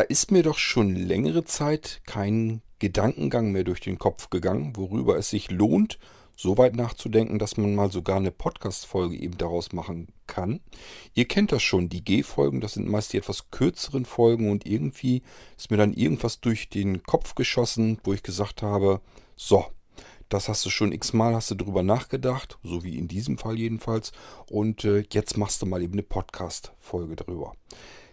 [0.00, 5.18] Da ist mir doch schon längere Zeit kein Gedankengang mehr durch den Kopf gegangen, worüber
[5.18, 5.98] es sich lohnt,
[6.34, 10.60] so weit nachzudenken, dass man mal sogar eine Podcast-Folge eben daraus machen kann.
[11.12, 15.20] Ihr kennt das schon, die G-Folgen, das sind meist die etwas kürzeren Folgen und irgendwie
[15.58, 19.02] ist mir dann irgendwas durch den Kopf geschossen, wo ich gesagt habe,
[19.36, 19.66] so,
[20.30, 24.12] das hast du schon x-mal, hast du drüber nachgedacht, so wie in diesem Fall jedenfalls,
[24.48, 27.52] und äh, jetzt machst du mal eben eine Podcast-Folge darüber.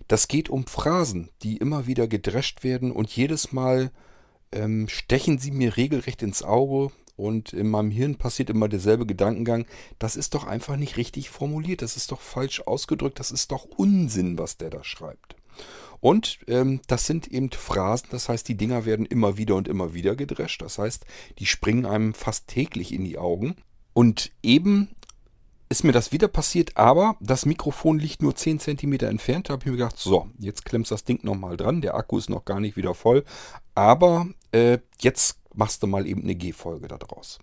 [0.08, 3.92] Das geht um Phrasen, die immer wieder gedrescht werden und jedes Mal
[4.52, 9.66] ähm, stechen sie mir regelrecht ins Auge und in meinem Hirn passiert immer derselbe Gedankengang.
[10.00, 13.66] Das ist doch einfach nicht richtig formuliert, das ist doch falsch ausgedrückt, das ist doch
[13.66, 15.36] Unsinn, was der da schreibt.
[16.00, 19.94] Und ähm, das sind eben Phrasen, das heißt, die Dinger werden immer wieder und immer
[19.96, 20.62] wieder gedrescht.
[20.62, 21.06] Das heißt,
[21.40, 23.56] die springen einem fast täglich in die Augen.
[23.94, 24.90] Und eben
[25.70, 29.50] ist mir das wieder passiert, aber das Mikrofon liegt nur 10 cm entfernt.
[29.50, 31.82] Da habe ich mir gedacht, so, jetzt klemmst das Ding nochmal dran.
[31.82, 33.26] Der Akku ist noch gar nicht wieder voll.
[33.76, 37.40] Aber äh, jetzt machst du mal eben eine G-Folge daraus.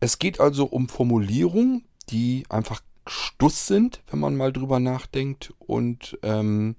[0.00, 6.18] Es geht also um Formulierungen, die einfach Stuss sind, wenn man mal drüber nachdenkt und
[6.22, 6.76] ähm,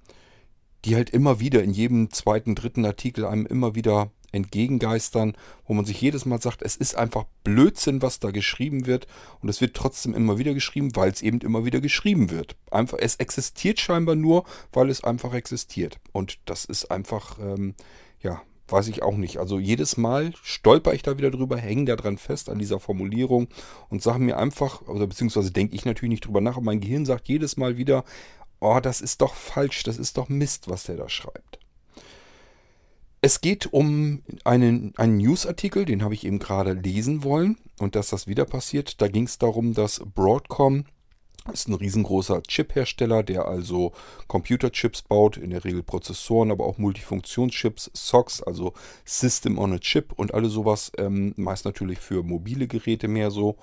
[0.86, 5.86] die halt immer wieder in jedem zweiten, dritten Artikel einem immer wieder entgegengeistern, wo man
[5.86, 9.08] sich jedes Mal sagt, es ist einfach Blödsinn, was da geschrieben wird
[9.42, 12.56] und es wird trotzdem immer wieder geschrieben, weil es eben immer wieder geschrieben wird.
[12.70, 17.76] Einfach, es existiert scheinbar nur, weil es einfach existiert und das ist einfach, ähm,
[18.22, 19.38] ja, weiß ich auch nicht.
[19.38, 23.48] Also jedes Mal stolper ich da wieder drüber, hänge da dran fest an dieser Formulierung
[23.90, 27.06] und sage mir einfach, oder beziehungsweise denke ich natürlich nicht drüber nach, aber mein Gehirn
[27.06, 28.04] sagt jedes Mal wieder,
[28.60, 31.60] oh, das ist doch falsch, das ist doch Mist, was der da schreibt.
[33.24, 38.10] Es geht um einen, einen Newsartikel, den habe ich eben gerade lesen wollen und dass
[38.10, 39.00] das wieder passiert.
[39.00, 40.86] Da ging es darum, dass Broadcom
[41.54, 43.94] ist ein riesengroßer Chip-Hersteller, der also
[44.28, 48.74] Computerchips baut, in der Regel Prozessoren, aber auch Multifunktionschips, SOCs, also
[49.06, 53.56] System on a Chip und alles sowas, ähm, meist natürlich für mobile Geräte mehr so.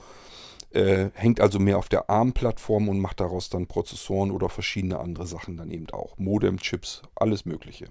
[0.70, 5.26] Äh, hängt also mehr auf der ARM-Plattform und macht daraus dann Prozessoren oder verschiedene andere
[5.26, 6.18] Sachen dann eben auch.
[6.18, 7.86] Modem-Chips, alles Mögliche.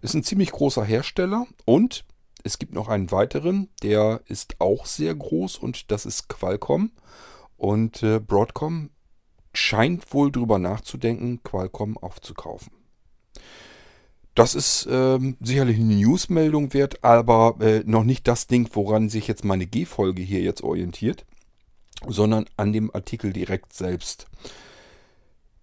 [0.00, 2.04] Ist ein ziemlich großer Hersteller und
[2.44, 6.92] es gibt noch einen weiteren, der ist auch sehr groß und das ist Qualcomm.
[7.56, 8.90] Und äh, Broadcom
[9.52, 12.72] scheint wohl drüber nachzudenken, Qualcomm aufzukaufen.
[14.36, 19.26] Das ist ähm, sicherlich eine Newsmeldung wert, aber äh, noch nicht das Ding, woran sich
[19.26, 21.26] jetzt meine G-Folge hier jetzt orientiert,
[22.06, 24.26] sondern an dem Artikel direkt selbst.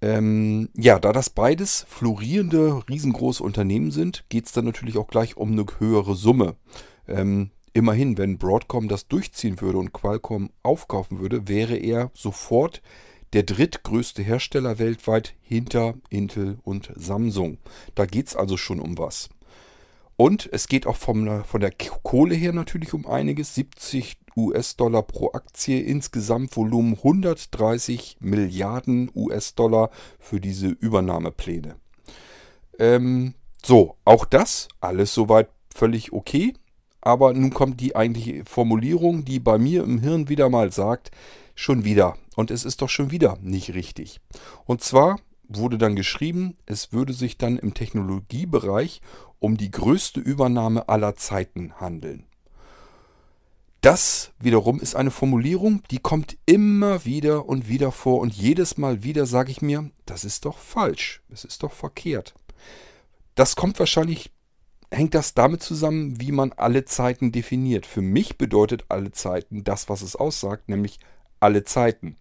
[0.06, 5.36] Ähm, ja, da das beides florierende, riesengroße Unternehmen sind, geht es dann natürlich auch gleich
[5.36, 6.58] um eine höhere Summe.
[7.08, 12.84] Ähm, immerhin, wenn Broadcom das durchziehen würde und Qualcomm aufkaufen würde, wäre er sofort
[13.34, 17.58] der drittgrößte Hersteller weltweit hinter Intel und Samsung.
[17.96, 19.30] Da geht es also schon um was.
[20.18, 23.56] Und es geht auch vom, von der Kohle her natürlich um einiges.
[23.56, 29.90] 70 US-Dollar pro Aktie, insgesamt Volumen 130 Milliarden US-Dollar
[30.20, 31.76] für diese Übernahmepläne.
[32.80, 33.34] Ähm,
[33.64, 36.54] so, auch das, alles soweit völlig okay.
[37.02, 41.12] Aber nun kommt die eigentliche Formulierung, die bei mir im Hirn wieder mal sagt,
[41.54, 42.18] schon wieder.
[42.36, 44.20] Und es ist doch schon wieder nicht richtig.
[44.66, 49.02] Und zwar wurde dann geschrieben, es würde sich dann im Technologiebereich
[49.40, 52.26] um die größte Übernahme aller Zeiten handeln.
[53.86, 59.04] Das wiederum ist eine Formulierung, die kommt immer wieder und wieder vor und jedes Mal
[59.04, 62.34] wieder sage ich mir, das ist doch falsch, es ist doch verkehrt.
[63.36, 64.32] Das kommt wahrscheinlich,
[64.90, 67.86] hängt das damit zusammen, wie man alle Zeiten definiert.
[67.86, 71.00] Für mich bedeutet alle Zeiten das, was es aussagt, nämlich
[71.40, 72.18] alle Zeiten.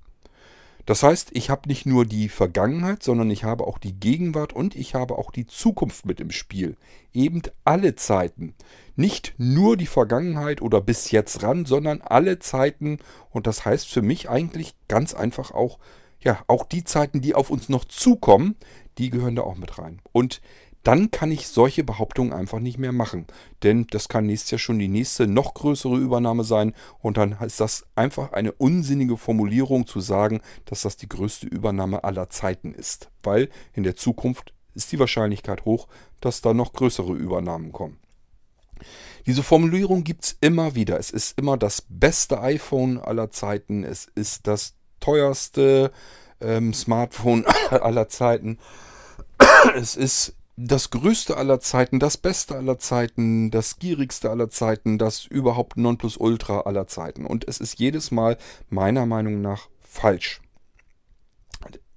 [0.86, 4.74] Das heißt, ich habe nicht nur die Vergangenheit, sondern ich habe auch die Gegenwart und
[4.76, 6.76] ich habe auch die Zukunft mit im Spiel.
[7.12, 8.54] Eben alle Zeiten.
[8.94, 12.98] Nicht nur die Vergangenheit oder bis jetzt ran, sondern alle Zeiten.
[13.30, 15.78] Und das heißt für mich eigentlich ganz einfach auch,
[16.20, 18.56] ja, auch die Zeiten, die auf uns noch zukommen,
[18.98, 20.00] die gehören da auch mit rein.
[20.12, 20.42] Und
[20.84, 23.26] dann kann ich solche Behauptungen einfach nicht mehr machen.
[23.62, 26.74] Denn das kann nächstes Jahr schon die nächste, noch größere Übernahme sein.
[27.00, 32.04] Und dann ist das einfach eine unsinnige Formulierung zu sagen, dass das die größte Übernahme
[32.04, 33.10] aller Zeiten ist.
[33.22, 35.88] Weil in der Zukunft ist die Wahrscheinlichkeit hoch,
[36.20, 37.98] dass da noch größere Übernahmen kommen.
[39.26, 40.98] Diese Formulierung gibt es immer wieder.
[40.98, 43.84] Es ist immer das beste iPhone aller Zeiten.
[43.84, 45.92] Es ist das teuerste
[46.42, 48.58] ähm, Smartphone aller Zeiten.
[49.74, 55.24] Es ist das Größte aller Zeiten, das Beste aller Zeiten, das Gierigste aller Zeiten, das
[55.26, 57.26] überhaupt Nonplusultra aller Zeiten.
[57.26, 60.40] Und es ist jedes Mal meiner Meinung nach falsch.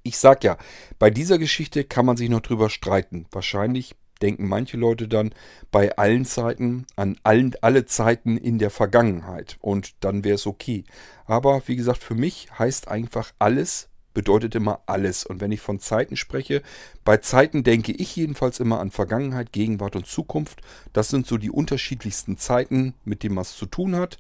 [0.03, 0.57] Ich sag ja,
[0.99, 3.27] bei dieser Geschichte kann man sich noch drüber streiten.
[3.31, 5.33] Wahrscheinlich denken manche Leute dann
[5.69, 10.85] bei allen Zeiten an allen, alle Zeiten in der Vergangenheit und dann wäre es okay.
[11.25, 15.27] Aber wie gesagt, für mich heißt einfach alles bedeutet immer alles.
[15.27, 16.63] Und wenn ich von Zeiten spreche,
[17.05, 20.61] bei Zeiten denke ich jedenfalls immer an Vergangenheit, Gegenwart und Zukunft.
[20.91, 24.17] Das sind so die unterschiedlichsten Zeiten, mit denen man es zu tun hat,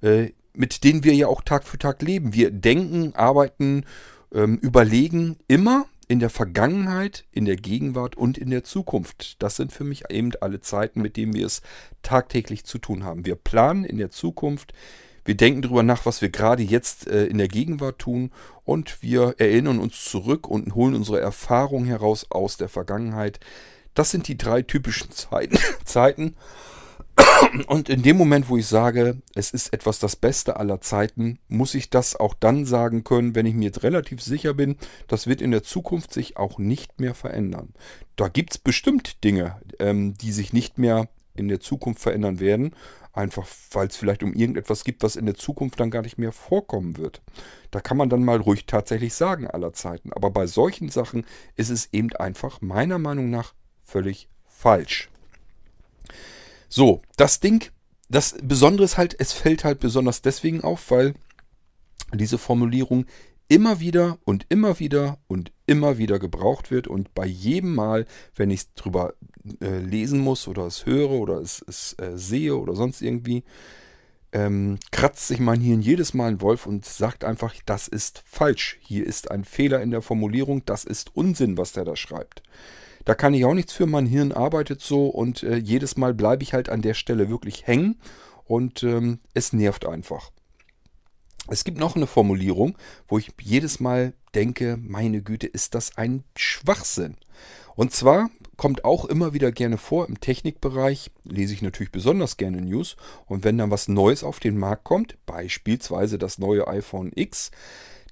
[0.00, 2.32] äh, mit denen wir ja auch Tag für Tag leben.
[2.32, 3.84] Wir denken, arbeiten,
[4.32, 9.42] ähm, überlegen immer in der Vergangenheit, in der Gegenwart und in der Zukunft.
[9.42, 11.60] Das sind für mich eben alle Zeiten, mit denen wir es
[12.00, 13.26] tagtäglich zu tun haben.
[13.26, 14.72] Wir planen in der Zukunft,
[15.26, 18.30] wir denken darüber nach, was wir gerade jetzt äh, in der Gegenwart tun
[18.64, 23.40] und wir erinnern uns zurück und holen unsere Erfahrungen heraus aus der Vergangenheit.
[23.94, 25.58] Das sind die drei typischen Zeiten.
[25.84, 26.36] Zeiten.
[27.66, 31.74] Und in dem Moment, wo ich sage, es ist etwas das Beste aller Zeiten, muss
[31.74, 34.76] ich das auch dann sagen können, wenn ich mir jetzt relativ sicher bin,
[35.08, 37.72] das wird in der Zukunft sich auch nicht mehr verändern.
[38.16, 42.74] Da gibt es bestimmt Dinge, ähm, die sich nicht mehr in der Zukunft verändern werden.
[43.16, 46.32] Einfach weil es vielleicht um irgendetwas gibt, was in der Zukunft dann gar nicht mehr
[46.32, 47.22] vorkommen wird.
[47.70, 50.12] Da kann man dann mal ruhig tatsächlich sagen aller Zeiten.
[50.12, 51.24] Aber bei solchen Sachen
[51.54, 53.54] ist es eben einfach meiner Meinung nach
[53.84, 55.08] völlig falsch.
[56.68, 57.64] So, das Ding,
[58.10, 61.14] das Besondere ist halt, es fällt halt besonders deswegen auf, weil
[62.12, 63.06] diese Formulierung
[63.48, 68.50] immer wieder und immer wieder und immer wieder gebraucht wird und bei jedem Mal, wenn
[68.50, 69.14] ich drüber
[69.60, 73.44] äh, lesen muss oder es höre oder es, es äh, sehe oder sonst irgendwie,
[74.32, 78.78] ähm, kratzt sich mein Hirn jedes Mal ein Wolf und sagt einfach, das ist falsch.
[78.82, 82.42] Hier ist ein Fehler in der Formulierung, das ist Unsinn, was der da schreibt.
[83.04, 86.42] Da kann ich auch nichts für, mein Hirn arbeitet so und äh, jedes Mal bleibe
[86.42, 87.96] ich halt an der Stelle wirklich hängen
[88.44, 90.32] und ähm, es nervt einfach.
[91.48, 92.76] Es gibt noch eine Formulierung,
[93.08, 97.16] wo ich jedes Mal denke, meine Güte, ist das ein Schwachsinn.
[97.76, 102.62] Und zwar kommt auch immer wieder gerne vor im Technikbereich, lese ich natürlich besonders gerne
[102.62, 102.96] News.
[103.26, 107.50] Und wenn dann was Neues auf den Markt kommt, beispielsweise das neue iPhone X,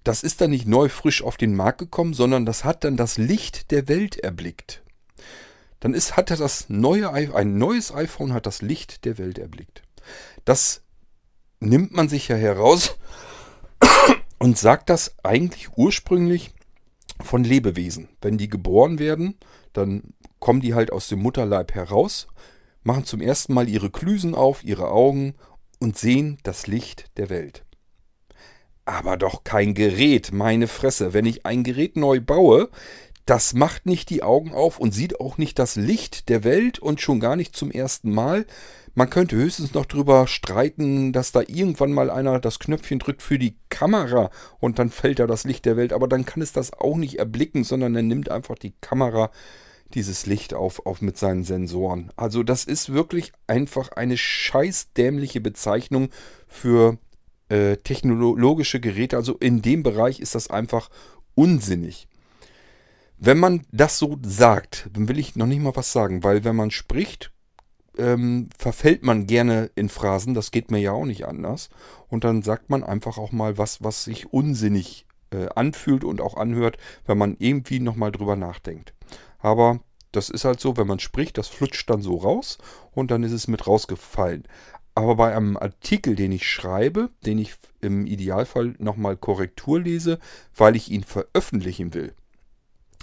[0.04, 3.16] das ist dann nicht neu frisch auf den Markt gekommen, sondern das hat dann das
[3.16, 4.82] Licht der Welt erblickt.
[5.80, 9.82] Dann ist, hat das neue, ein neues iPhone hat das Licht der Welt erblickt.
[10.44, 10.82] Das
[11.60, 12.96] nimmt man sich ja heraus
[14.44, 16.52] und sagt das eigentlich ursprünglich
[17.18, 18.10] von Lebewesen.
[18.20, 19.38] Wenn die geboren werden,
[19.72, 22.26] dann kommen die halt aus dem Mutterleib heraus,
[22.82, 25.32] machen zum ersten Mal ihre Klüsen auf, ihre Augen
[25.80, 27.64] und sehen das Licht der Welt.
[28.84, 31.14] Aber doch kein Gerät, meine Fresse.
[31.14, 32.68] Wenn ich ein Gerät neu baue,
[33.26, 37.00] das macht nicht die Augen auf und sieht auch nicht das Licht der Welt und
[37.00, 38.46] schon gar nicht zum ersten Mal,
[38.96, 43.40] man könnte höchstens noch drüber streiten, dass da irgendwann mal einer das Knöpfchen drückt für
[43.40, 44.30] die Kamera
[44.60, 45.92] und dann fällt da das Licht der Welt.
[45.92, 49.32] Aber dann kann es das auch nicht erblicken, sondern er nimmt einfach die Kamera
[49.94, 52.12] dieses Licht auf, auf mit seinen Sensoren.
[52.14, 56.10] Also das ist wirklich einfach eine scheißdämliche Bezeichnung
[56.46, 56.98] für
[57.48, 59.16] äh, technologische Geräte.
[59.16, 60.88] Also in dem Bereich ist das einfach
[61.34, 62.06] unsinnig.
[63.16, 66.56] Wenn man das so sagt, dann will ich noch nicht mal was sagen, weil wenn
[66.56, 67.32] man spricht,
[67.96, 71.70] ähm, verfällt man gerne in Phrasen, das geht mir ja auch nicht anders.
[72.08, 76.36] Und dann sagt man einfach auch mal was, was sich unsinnig äh, anfühlt und auch
[76.36, 78.94] anhört, wenn man irgendwie nochmal drüber nachdenkt.
[79.38, 79.80] Aber
[80.12, 82.58] das ist halt so, wenn man spricht, das flutscht dann so raus
[82.92, 84.44] und dann ist es mit rausgefallen.
[84.94, 90.20] Aber bei einem Artikel, den ich schreibe, den ich im Idealfall nochmal Korrektur lese,
[90.54, 92.14] weil ich ihn veröffentlichen will,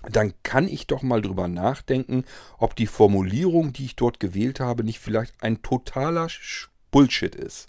[0.09, 2.25] dann kann ich doch mal drüber nachdenken,
[2.57, 6.27] ob die Formulierung, die ich dort gewählt habe, nicht vielleicht ein totaler
[6.89, 7.67] Bullshit ist.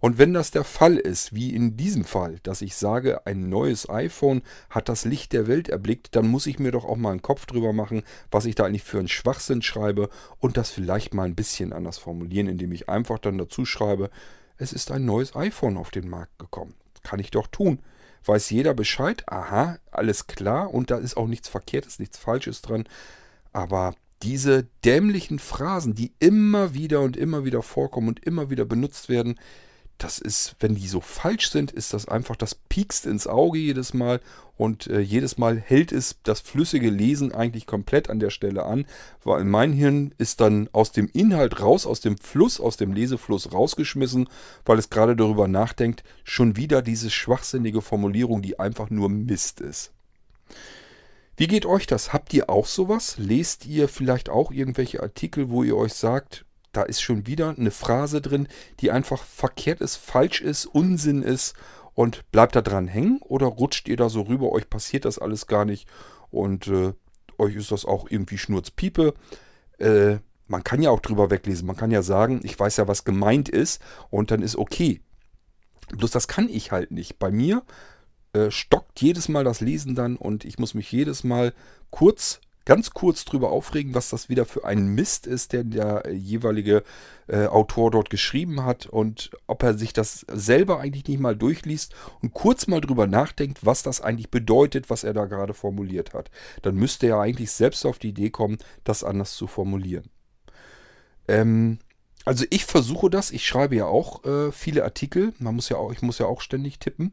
[0.00, 3.88] Und wenn das der Fall ist, wie in diesem Fall, dass ich sage, ein neues
[3.88, 7.22] iPhone hat das Licht der Welt erblickt, dann muss ich mir doch auch mal einen
[7.22, 10.08] Kopf drüber machen, was ich da eigentlich für einen Schwachsinn schreibe
[10.40, 14.10] und das vielleicht mal ein bisschen anders formulieren, indem ich einfach dann dazu schreibe,
[14.56, 16.74] es ist ein neues iPhone auf den Markt gekommen.
[17.04, 17.78] kann ich doch tun
[18.26, 19.24] weiß jeder Bescheid.
[19.26, 20.72] Aha, alles klar.
[20.72, 22.84] Und da ist auch nichts Verkehrtes, nichts Falsches dran.
[23.52, 29.08] Aber diese dämlichen Phrasen, die immer wieder und immer wieder vorkommen und immer wieder benutzt
[29.08, 29.38] werden,
[29.98, 33.94] das ist, wenn die so falsch sind, ist das einfach, das piekst ins Auge jedes
[33.94, 34.20] Mal
[34.56, 38.86] und äh, jedes Mal hält es das flüssige Lesen eigentlich komplett an der Stelle an,
[39.24, 43.52] weil mein Hirn ist dann aus dem Inhalt raus, aus dem Fluss, aus dem Lesefluss
[43.52, 44.28] rausgeschmissen,
[44.64, 49.92] weil es gerade darüber nachdenkt, schon wieder diese schwachsinnige Formulierung, die einfach nur Mist ist.
[51.36, 52.12] Wie geht euch das?
[52.12, 53.16] Habt ihr auch sowas?
[53.18, 57.70] Lest ihr vielleicht auch irgendwelche Artikel, wo ihr euch sagt, da ist schon wieder eine
[57.70, 58.48] Phrase drin,
[58.80, 61.54] die einfach verkehrt ist, falsch ist, Unsinn ist
[61.94, 65.46] und bleibt da dran hängen oder rutscht ihr da so rüber, euch passiert das alles
[65.46, 65.88] gar nicht
[66.30, 66.94] und äh,
[67.38, 69.14] euch ist das auch irgendwie Schnurzpiepe.
[69.78, 70.18] äh,
[70.52, 71.66] man kann ja auch drüber weglesen.
[71.66, 75.00] Man kann ja sagen, ich weiß ja, was gemeint ist und dann ist okay.
[75.96, 77.18] Bloß das kann ich halt nicht.
[77.18, 77.62] Bei mir
[78.34, 81.54] äh, stockt jedes Mal das Lesen dann und ich muss mich jedes Mal
[81.90, 86.82] kurz, ganz kurz drüber aufregen, was das wieder für ein Mist ist, der der jeweilige
[87.28, 91.94] äh, Autor dort geschrieben hat und ob er sich das selber eigentlich nicht mal durchliest
[92.20, 96.30] und kurz mal drüber nachdenkt, was das eigentlich bedeutet, was er da gerade formuliert hat.
[96.62, 100.10] Dann müsste er eigentlich selbst auf die Idee kommen, das anders zu formulieren.
[101.28, 101.78] Ähm,
[102.24, 103.30] also ich versuche das.
[103.30, 105.32] Ich schreibe ja auch äh, viele Artikel.
[105.38, 107.12] Man muss ja auch, ich muss ja auch ständig tippen.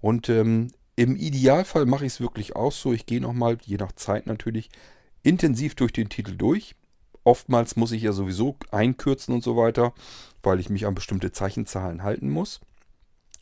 [0.00, 2.92] Und ähm, im Idealfall mache ich es wirklich auch so.
[2.92, 4.68] Ich gehe nochmal, je nach Zeit natürlich,
[5.22, 6.74] intensiv durch den Titel durch.
[7.22, 9.94] Oftmals muss ich ja sowieso einkürzen und so weiter,
[10.42, 12.60] weil ich mich an bestimmte Zeichenzahlen halten muss.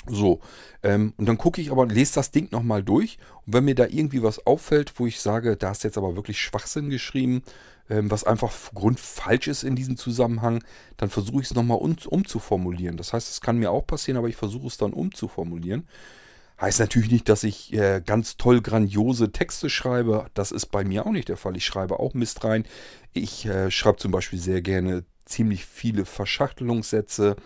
[0.06, 0.40] So,
[0.82, 3.16] ähm, und dann gucke ich aber, lese das Ding nochmal durch.
[3.46, 6.38] Und wenn mir da irgendwie was auffällt, wo ich sage, da ist jetzt aber wirklich
[6.38, 7.42] Schwachsinn geschrieben,
[7.88, 10.62] ähm, was einfach grundfalsch ist in diesem Zusammenhang,
[10.98, 12.98] dann versuche ich es nochmal um, umzuformulieren.
[12.98, 15.86] Das heißt, es kann mir auch passieren, aber ich versuche es dann umzuformulieren.
[16.60, 20.30] Heißt natürlich nicht, dass ich äh, ganz toll grandiose Texte schreibe.
[20.32, 21.56] Das ist bei mir auch nicht der Fall.
[21.56, 22.64] Ich schreibe auch Mist rein.
[23.12, 27.36] Ich äh, schreibe zum Beispiel sehr gerne ziemlich viele Verschachtelungssätze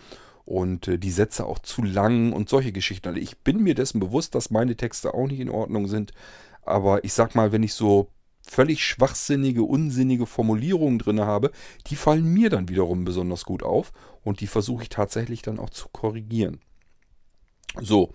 [0.45, 3.09] und äh, die Sätze auch zu lang und solche Geschichten.
[3.09, 6.13] Also ich bin mir dessen bewusst, dass meine Texte auch nicht in Ordnung sind.
[6.61, 8.07] Aber ich sag mal, wenn ich so
[8.43, 11.51] völlig schwachsinnige, unsinnige Formulierungen drin habe,
[11.87, 13.91] die fallen mir dann wiederum besonders gut auf
[14.23, 16.61] und die versuche ich tatsächlich dann auch zu korrigieren.
[17.79, 18.11] So,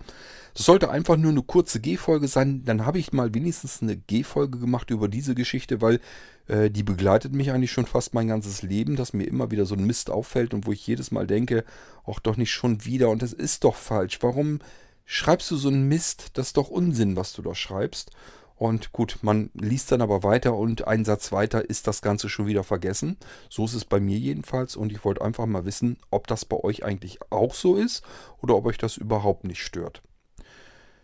[0.53, 2.63] das sollte einfach nur eine kurze G-Folge sein.
[2.65, 5.99] Dann habe ich mal wenigstens eine G-Folge gemacht über diese Geschichte, weil
[6.47, 9.75] äh, die begleitet mich eigentlich schon fast mein ganzes Leben, dass mir immer wieder so
[9.75, 11.63] ein Mist auffällt und wo ich jedes Mal denke,
[12.05, 14.19] auch doch nicht schon wieder und das ist doch falsch.
[14.21, 14.59] Warum
[15.05, 16.31] schreibst du so einen Mist?
[16.33, 18.11] Das ist doch Unsinn, was du da schreibst.
[18.57, 22.47] Und gut, man liest dann aber weiter und ein Satz weiter ist das Ganze schon
[22.47, 23.17] wieder vergessen.
[23.49, 26.57] So ist es bei mir jedenfalls und ich wollte einfach mal wissen, ob das bei
[26.57, 28.03] euch eigentlich auch so ist
[28.41, 30.01] oder ob euch das überhaupt nicht stört.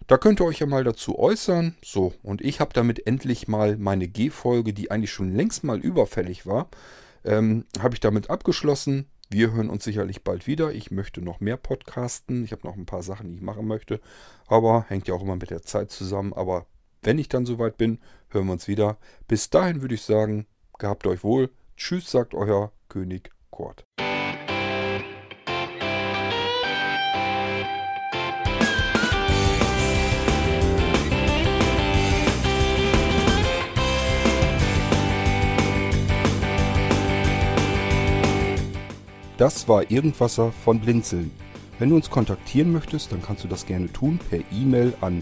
[0.07, 1.75] Da könnt ihr euch ja mal dazu äußern.
[1.83, 6.45] So, und ich habe damit endlich mal meine G-Folge, die eigentlich schon längst mal überfällig
[6.45, 6.69] war,
[7.23, 9.07] ähm, habe ich damit abgeschlossen.
[9.29, 10.73] Wir hören uns sicherlich bald wieder.
[10.73, 12.43] Ich möchte noch mehr podcasten.
[12.43, 14.01] Ich habe noch ein paar Sachen, die ich machen möchte.
[14.47, 16.33] Aber hängt ja auch immer mit der Zeit zusammen.
[16.33, 16.67] Aber
[17.03, 18.97] wenn ich dann soweit bin, hören wir uns wieder.
[19.27, 20.47] Bis dahin würde ich sagen,
[20.79, 21.49] gehabt euch wohl.
[21.75, 23.85] Tschüss, sagt euer König Kurt.
[39.37, 41.31] Das war Irgendwasser von Blinzeln.
[41.79, 45.21] Wenn du uns kontaktieren möchtest, dann kannst du das gerne tun per E-Mail an